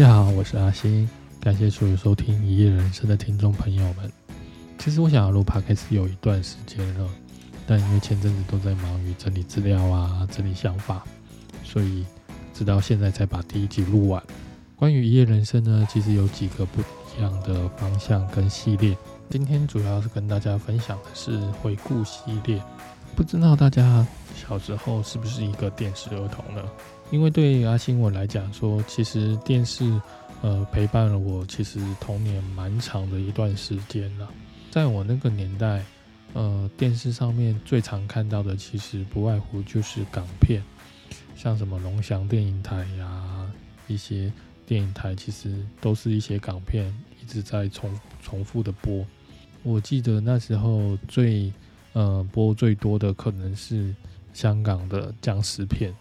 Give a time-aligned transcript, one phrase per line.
[0.00, 1.06] 大家好，我是阿星，
[1.42, 4.10] 感谢所有收听《一夜人生》的听众朋友们。
[4.78, 7.06] 其实我想要录 podcast 有一段时间了，
[7.66, 11.04] 但因为前阵子都在忙于整理资料啊、整理想法，
[11.62, 12.06] 所以
[12.54, 14.22] 直到现在才把第一集录完。
[14.74, 18.96] 关于《一夜人生》呢，其实有几个不一样的方向跟系列。
[19.28, 22.58] 今天主要是跟大家分享的是回顾系列。
[23.14, 26.62] 不知道大家小时候是不是一个电视儿童呢？
[27.10, 30.00] 因为对阿星我来讲说，其实电视
[30.42, 34.28] 呃陪伴了我，其实童年蛮长的一段时间了。
[34.70, 35.84] 在我那个年代，
[36.32, 40.62] 呃，电视上面最常看到的，其实不外乎就是港片，
[41.36, 43.50] 像什么龙翔电影台呀，
[43.86, 44.32] 一些
[44.66, 46.86] 电影台其实都是一些港片
[47.20, 47.90] 一直在重
[48.22, 49.04] 重复的播。
[49.62, 51.52] 我记得那时候最
[51.92, 53.94] 呃播最多的可能是
[54.32, 55.94] 香港的僵尸片。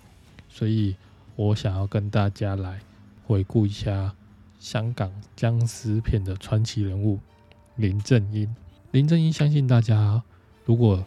[0.49, 0.95] 所以，
[1.35, 2.79] 我想要跟大家来
[3.25, 4.13] 回顾一下
[4.59, 7.19] 香港僵尸片的传奇人物
[7.75, 8.53] 林正英。
[8.91, 10.21] 林正英，相信大家
[10.65, 11.05] 如果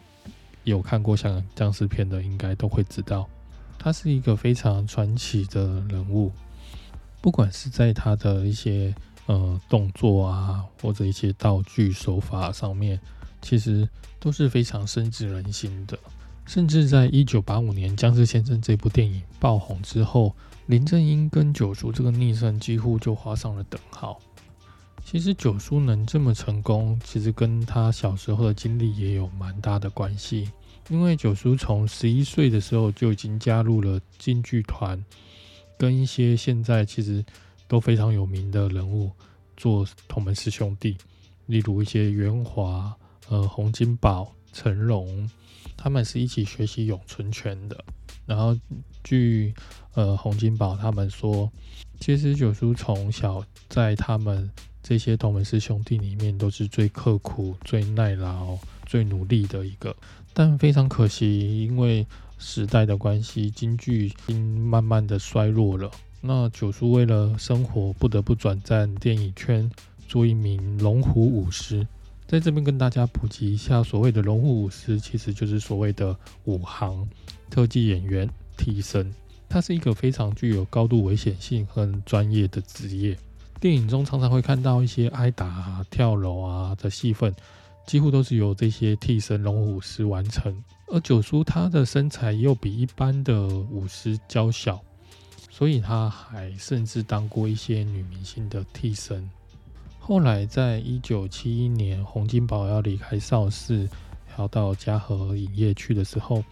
[0.63, 3.27] 有看过香港僵尸片的，应该都会知道，
[3.77, 6.31] 他是一个非常传奇的人物。
[7.21, 8.95] 不管是在他的一些
[9.25, 12.99] 呃动作啊，或者一些道具手法上面，
[13.43, 13.87] 其实
[14.19, 15.95] 都是非常深植人心的。
[16.45, 24.19] 甚至在一九八五年《僵尸先生》这部电影爆红之后，林正英跟九叔这个昵称几乎就画上了等号。
[25.05, 30.49] 其实九叔能这么成功，其实跟他小时候的经历也有蛮大的关系。
[30.89, 35.01] 因为九叔从十一岁的时候就已经加入了京剧团，
[35.77, 37.23] 跟一些现在其实
[37.69, 39.09] 都非常有名的人物
[39.55, 40.97] 做同门师兄弟，
[41.45, 42.93] 例如一些袁华、
[43.29, 45.29] 呃洪金宝、成龙。
[45.75, 47.83] 他们是一起学习咏春拳的，
[48.25, 48.57] 然后
[49.03, 49.53] 据
[49.95, 51.51] 呃洪金宝他们说，
[51.99, 54.49] 其实九叔从小在他们
[54.81, 59.93] 这些同门师兄弟里面都是最刻苦、最耐劳、最努力的一个，
[60.33, 62.07] 但非常可惜，因为
[62.37, 65.91] 时代的关系，京剧已经慢慢的衰落了。
[66.21, 69.69] 那九叔为了生活，不得不转战电影圈，
[70.07, 71.85] 做一名龙虎武师。
[72.33, 77.07] 在这边跟大家普及一下，所谓的龙虎武师其实就是所谓的武行、
[77.47, 78.27] 特技演员、
[78.57, 79.13] 替身。
[79.47, 83.15] 它是一个非常具有高度危险性和专业的职业。
[83.61, 87.31] 电影中常常会看到一些挨打、啊、跳楼啊的戏份，
[87.85, 90.63] 几乎都是由这些替身龙虎师完成。
[90.87, 94.81] 而九叔他的身材又比一般的武师娇小，
[95.51, 99.29] 所以他还甚至当过一些女明星的替身。
[100.05, 103.87] 后来，在一九七一年，洪金宝要离开邵氏，
[104.37, 106.43] 要到嘉禾影业去的时候，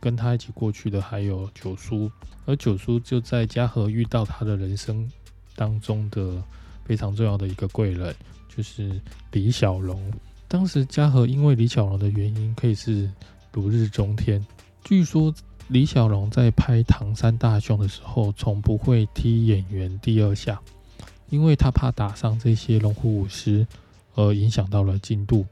[0.00, 2.10] 跟他一起过去的还有九叔，
[2.46, 5.08] 而九叔就在嘉禾遇到他的人生
[5.54, 6.42] 当中的
[6.84, 8.12] 非常重要的一个贵人，
[8.48, 9.00] 就是
[9.30, 10.12] 李小龙。
[10.48, 13.08] 当时嘉禾因为李小龙的原因，可以是
[13.52, 14.44] 如日中天。
[14.82, 15.32] 据说
[15.68, 20.60] 李小龙在拍《唐山大兄》的时候，从不会踢演员第二下。
[21.28, 23.66] 因为他怕打伤这些龙虎武师，
[24.14, 25.46] 而影响到了进度。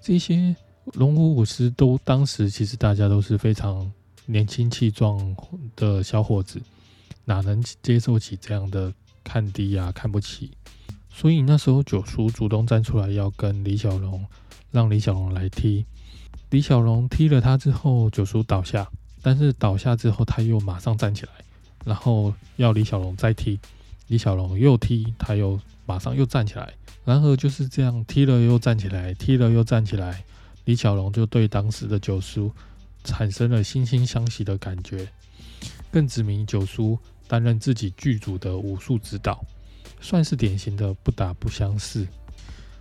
[0.00, 0.54] 这些
[0.92, 3.90] 龙虎武师都当时其实大家都是非常
[4.26, 5.34] 年轻气壮
[5.74, 6.60] 的小伙子，
[7.24, 8.92] 哪能接受起这样的
[9.22, 10.50] 看低啊、看不起？
[11.10, 14.26] 所以那时候九叔主动站出来要跟李小龙，
[14.70, 15.86] 让李小龙来踢。
[16.50, 18.88] 李小龙踢了他之后，九叔倒下，
[19.22, 21.32] 但是倒下之后他又马上站起来，
[21.84, 23.58] 然后要李小龙再踢。
[24.08, 26.72] 李小龙又踢，他又马上又站起来，
[27.04, 30.24] 然而就是这样踢了又站起来，踢了又站起来，
[30.64, 32.52] 李小龙就对当时的九叔
[33.02, 35.08] 产生了惺惺相惜的感觉，
[35.90, 39.44] 更指明九叔担任自己剧组的武术指导，
[40.00, 42.06] 算是典型的不打不相识。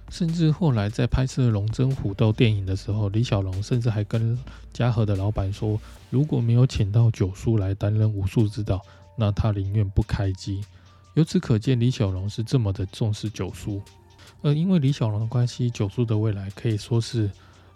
[0.10, 4.38] 甚至后来在拍摄《龙争虎斗》电影的时候，李小龙甚至还跟
[4.72, 5.80] 嘉禾的老板说，
[6.12, 8.80] 如果没有请到九叔来担任武术指导，
[9.18, 10.62] 那他宁愿不开机。
[11.16, 13.82] 由此可见，李小龙是这么的重视九叔，
[14.42, 17.30] 而因为李小龙的关系，九叔的未来可以说是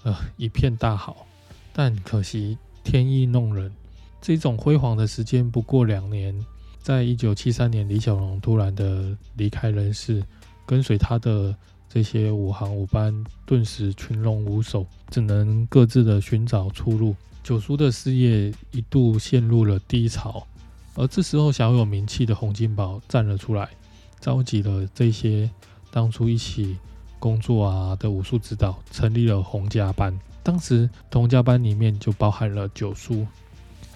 [0.03, 1.27] 呃一片大好。
[1.71, 3.71] 但可惜天意弄人，
[4.19, 6.35] 这种辉煌的时间不过两年，
[6.81, 10.23] 在一九七三年，李小龙突然的离开人世，
[10.65, 11.55] 跟随他的
[11.87, 17.15] 这些武行武班顿时群龙无首，只能各自的寻找出路。
[17.43, 20.45] 九叔的事业一度陷入了低潮。
[20.97, 23.69] 而这时候，小有名气的洪金宝站了出来，
[24.19, 25.47] 召集了这些
[25.91, 26.75] 当初一起
[27.19, 30.17] 工作啊的武术指导，成立了洪家班。
[30.41, 33.27] 当时洪家班里面就包含了九叔，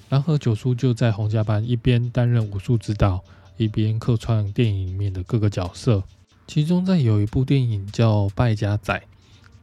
[0.10, 3.24] 然后九叔就在洪家班一边担任武术指导，
[3.58, 6.04] 一边客串电影里面的各个角色。
[6.46, 8.94] 其中在有一部电影叫《败家仔》，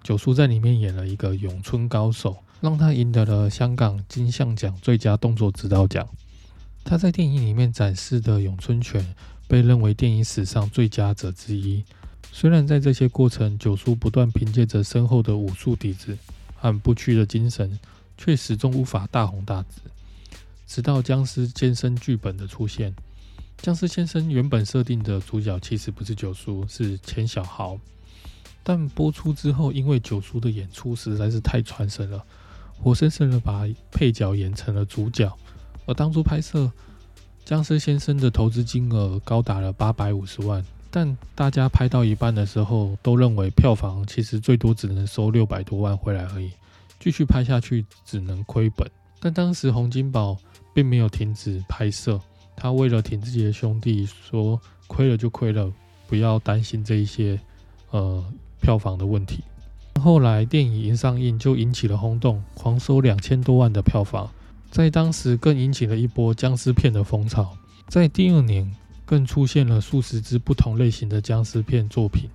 [0.02, 6.08] 九叔在里面演了一个咏春高手，让他赢得了香港金像奖最佳动作指导奖。
[6.88, 9.14] 他在电影里面展示的咏春拳
[9.46, 11.84] 被认为电影史上最佳者之一。
[12.32, 16.16] 虽然在这些过程，九叔不断凭借着深厚的武术底子
[16.56, 17.78] 和不屈的精神，
[18.16, 19.82] 却始终无法大红大紫。
[20.66, 22.94] 直到僵尸先生剧本的出现。
[23.58, 27.78] 僵尸先生原本设定的主角其实不是九叔，是钱小豪。
[28.62, 32.24] 但播出之后，因为九叔的演出实在是太传神了，
[32.78, 35.30] 活生生的把配角演成了主角。
[35.88, 36.70] 而当初拍摄
[37.46, 46.52] 僵尸先生的投资金额高达了八百五十万，但大家拍到一半的时候，都认为票房其实最多只能收六百多万回来而已，
[47.00, 48.86] 继续拍下去只能亏本。
[49.18, 50.36] 但当时洪金宝
[50.74, 52.20] 并没有停止拍摄。
[52.54, 55.72] 他为了挺自己的兄弟，说亏了就亏了，
[56.06, 57.40] 不要担心这一些
[57.92, 58.22] 呃
[58.60, 59.42] 票房的问题。
[59.98, 64.28] 后来电影一上映就引起了轰动，狂收两千多万的票房，
[64.70, 67.56] 在当时更引起了一波僵尸片的风潮。
[67.88, 68.70] 在第二年，
[69.04, 72.28] 更出现了数十支不同类型的僵尸片作品，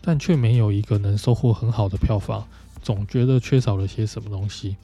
[0.00, 2.46] 但却没有一个能收获很好的票房，
[2.82, 4.76] 总觉得缺少了些什么东西。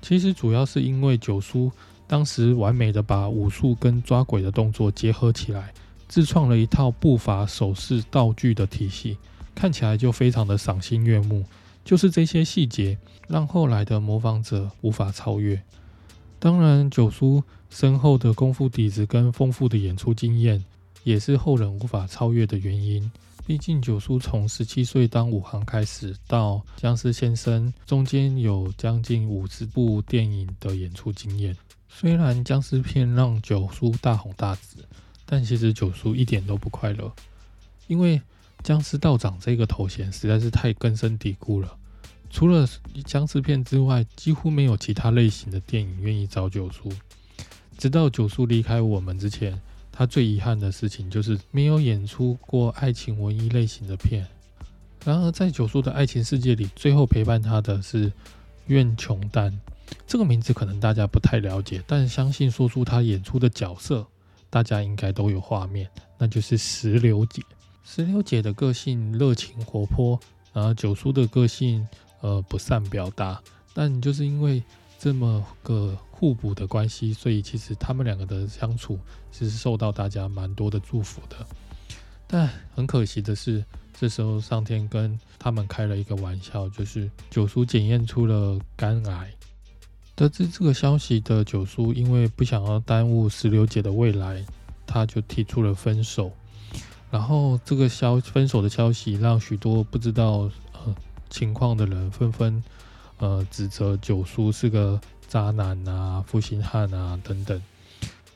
[0.00, 1.70] 其实主要是因为九叔。
[2.06, 5.72] 当时完美的把武术跟抓鬼的动作结合起来，
[6.06, 9.16] 自创了一套步伐、手势、道具的体系，
[9.54, 11.42] 看起来就非常的赏心悦目。
[11.82, 15.60] 就是这些细节，让后来的模仿者无法超越。
[16.44, 20.62] 当然，九叔深厚的功夫底子跟丰富的演出经验，
[21.02, 23.10] 也是后人无法超越的原因。
[23.46, 31.56] 毕竟九叔从十七岁当武行开始，到僵尸先生，中间有将近五十部电影的演出经验。
[31.88, 34.86] 虽然僵尸片让九叔大红大紫，
[35.24, 37.10] 但其实九叔一点都不快乐，
[37.86, 38.20] 因为
[38.62, 41.74] 僵尸道长这个头衔实在是太根深蒂固了。
[42.34, 42.68] 除了
[43.04, 46.90] 僵尸片之外，几乎没有其他类型的电影愿意找九叔。
[47.78, 49.56] 直到九叔离开我们之前，
[49.92, 54.26] 他最遗憾的事情就是没有演出过爱情文艺类型的片。
[55.04, 58.12] 然而，在九叔的爱情世界里，最后陪伴他的是
[58.66, 59.56] 苑琼丹。
[60.04, 64.04] 这个名字可能大家不太了解，但相信说出他演出的角色，
[64.50, 65.88] 大家应该都有画面，
[66.18, 67.40] 那就是石榴姐。
[67.84, 70.18] 石榴姐的个性热情活泼，
[70.52, 71.86] 然后九叔的个性
[72.24, 73.38] 呃不善表达，
[73.74, 74.62] 但就是因为
[74.98, 78.98] 这么个互补的关系，所以其实他们两个的相处
[79.30, 81.46] 其实受到大家蛮多的祝福的。
[82.26, 83.62] 但很可惜的是，
[83.92, 89.30] 这时候上天跟他们开了一个玩笑，就是九叔检验出了肝癌。
[90.14, 94.42] 得知这个消息的九叔，因为不想要耽误石榴姐的未来，
[94.86, 96.32] 他就提出了分手。
[97.10, 100.50] 然后这个消分手的消息，让许多不知道
[101.30, 102.62] 情况的人纷纷
[103.18, 107.60] 呃指责九叔是个渣男啊、负心汉啊等等。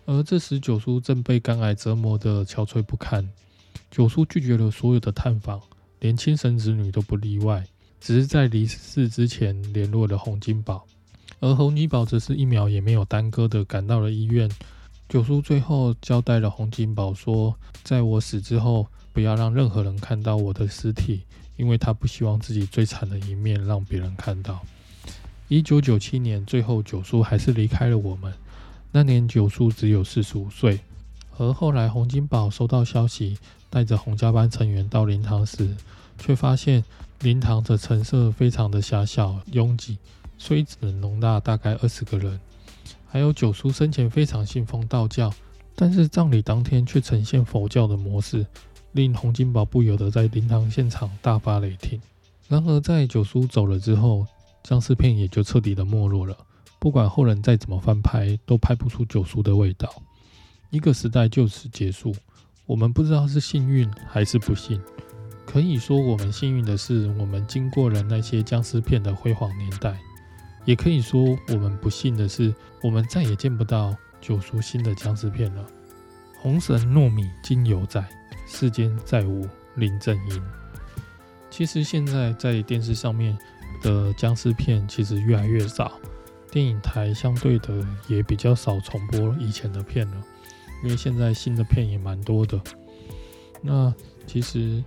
[0.07, 3.29] 而这时九叔正被肝癌折磨的憔悴不堪，
[3.91, 5.61] 九叔拒绝了所有的探访，
[6.01, 7.67] 连亲生子女都不例外，
[8.01, 10.87] 只是在离世之前联络了洪金宝。
[11.41, 14.51] 而洪金宝则是一秒也没有耽搁的赶到了医院。
[15.09, 18.87] 九叔最后交代了洪金宝说：“在我死之后，
[19.19, 21.23] 不要让任何人看到我的尸体，
[21.57, 24.61] 因为他不希望自己最惨的一面让别人看到。”
[25.49, 28.33] 一九九七年，最后九叔还是离开了我们。
[28.93, 30.79] 那年九叔只有四十五岁。
[31.37, 33.37] 而后来洪金宝收到消息，
[33.69, 35.69] 带着洪家班成员到灵堂时，
[36.17, 36.85] 却发现
[37.23, 39.99] 灵堂的陈设非常的狭小拥挤。
[40.39, 42.39] 虽只能容纳大概二十个人，
[43.09, 45.35] 还有九叔生前非常信奉道教，
[45.75, 48.47] 但是葬礼当天却呈现佛教的模式，
[48.93, 52.01] 令洪金宝不由得在灵堂现场大发雷霆。
[52.49, 54.27] 然而在九叔走了之后，
[54.63, 56.37] 僵尸片也就彻底的没落了。
[56.79, 59.89] 不管后人再怎么翻拍，都拍不出九叔的味道。
[60.71, 62.15] 一个时代就此结束。
[62.67, 64.81] 我们不知道是幸运还是不幸。
[65.47, 69.99] 可以说，我们幸运的是，我们经过了那些僵尸片的辉煌年代。
[70.67, 75.67] 也可以说，我们不幸的是，我们再也见不到九叔新的僵尸片了。
[76.43, 78.07] 红神糯米今犹在，
[78.49, 80.43] 世间再无林正英。
[81.51, 83.39] 其实现在在电视上面
[83.83, 85.93] 的僵尸片其实越来越少，
[86.51, 90.25] 电影台相对的也比较少重播以前的片了，
[90.83, 92.61] 因为现在新的片也蛮多的。
[93.63, 93.95] 那
[94.27, 94.83] 其实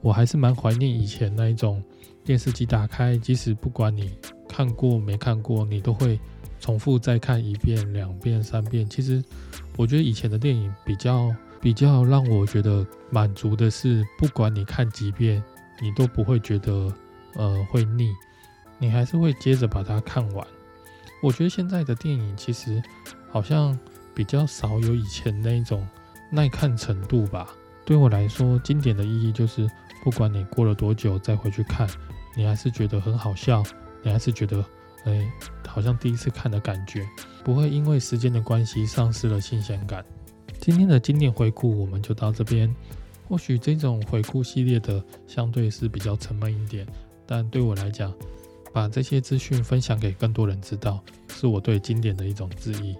[0.00, 1.82] 我还是蛮怀念以前那一种
[2.24, 4.12] 电视机打开，即使不管你。
[4.52, 6.18] 看过没看过，你都会
[6.58, 8.86] 重复再看一遍、两遍、三遍。
[8.90, 9.22] 其实
[9.76, 15.42] 我觉得以前的电影比较比较让我觉得满足的是，不管你看几遍，
[15.80, 16.92] 你都不会觉得
[17.34, 18.10] 呃会腻，
[18.78, 20.46] 你还是会接着把它看完。
[21.22, 22.82] 我觉得现在的电影其实
[23.30, 23.78] 好像
[24.14, 25.86] 比较少有以前那种
[26.30, 27.46] 耐看程度吧。
[27.84, 29.68] 对我来说，经典的意义就是，
[30.02, 31.86] 不管你过了多久再回去看，
[32.34, 33.62] 你还是觉得很好笑，
[34.02, 34.64] 你还是觉得
[35.04, 35.30] 哎，
[35.66, 37.06] 好像第一次看的感觉，
[37.44, 40.02] 不会因为时间的关系丧失了新鲜感。
[40.60, 42.72] 今天的经典回顾我们就到这边。
[43.28, 46.84] 或许这种回顾系列的相对是比较沉闷一点，
[47.26, 48.12] 但对我来讲，
[48.72, 52.96] 把这些资讯分享给更多人知道，是我对经典的一种致意。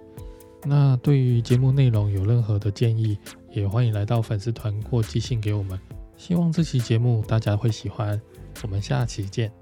[0.65, 3.19] 那对于节目内容有任何的建议，
[3.51, 5.77] 也欢迎来到粉丝团或寄信给我们。
[6.17, 8.21] 希望这期节目大家会喜欢。
[8.63, 9.60] 我们下期见。